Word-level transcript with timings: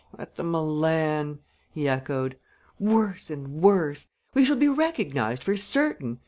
"At 0.17 0.35
the 0.35 0.41
Milan!" 0.43 1.41
he 1.69 1.87
echoed. 1.87 2.35
"Worse 2.79 3.29
and 3.29 3.61
worse! 3.61 4.09
We 4.33 4.43
shall 4.43 4.55
be 4.57 4.67
recognized 4.67 5.43
for 5.43 5.55
certain! 5.55 6.17